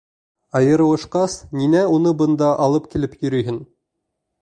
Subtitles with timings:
[0.59, 3.65] Айырылышҡас, ниңә уны бында алып килеп йөрөйһөң?